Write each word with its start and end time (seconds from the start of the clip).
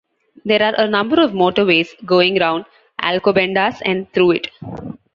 There 0.45 0.63
are 0.63 0.73
a 0.79 0.87
number 0.89 1.21
of 1.21 1.29
motorways 1.29 1.89
going 2.07 2.39
round 2.39 2.65
Alcobendas 3.03 3.83
and 3.85 4.11
through 4.13 4.31
it. 4.31 4.47